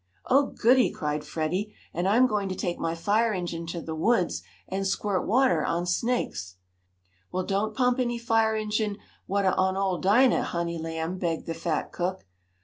"Oh, 0.25 0.47
goodie!" 0.47 0.89
cried 0.89 1.23
Freddie. 1.23 1.75
"And 1.93 2.07
I'm 2.07 2.25
going 2.25 2.49
to 2.49 2.55
take 2.55 2.79
my 2.79 2.95
fire 2.95 3.33
engine 3.33 3.67
to 3.67 3.81
the 3.83 3.93
woods 3.93 4.41
and 4.67 4.87
squirt 4.87 5.27
water 5.27 5.63
on 5.63 5.85
snakes." 5.85 6.55
"Well, 7.31 7.43
don't 7.45 7.75
pump 7.77 7.99
any 7.99 8.17
fire 8.17 8.55
engine 8.55 8.97
watah 9.29 9.53
on 9.55 9.77
ole 9.77 9.99
Dinah, 9.99 10.41
honey 10.45 10.79
lamb!" 10.79 11.19
begged 11.19 11.45
the 11.45 11.53
fat 11.53 11.91
cook. 11.91 12.25